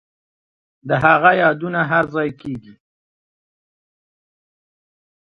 [0.87, 2.73] د هغه یادونه هرځای کیږي